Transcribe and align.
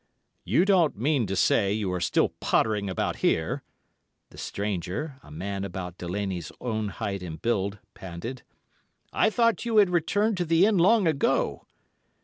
"'You 0.45 0.65
don't 0.65 0.97
mean 0.97 1.27
to 1.27 1.35
say 1.35 1.73
you 1.73 1.93
are 1.93 1.99
still 2.01 2.29
pottering 2.39 2.89
about 2.89 3.17
here,' 3.17 3.61
the 4.31 4.37
stranger, 4.39 5.19
a 5.21 5.29
man 5.29 5.63
about 5.63 5.99
Delaney's 5.99 6.51
own 6.59 6.87
height 6.87 7.21
and 7.21 7.39
build, 7.39 7.77
panted. 7.93 8.41
'I 9.13 9.29
thought 9.29 9.63
you 9.63 9.77
had 9.77 9.91
returned 9.91 10.37
to 10.37 10.45
the 10.45 10.65
inn 10.65 10.79
long 10.79 11.05
ago. 11.05 11.67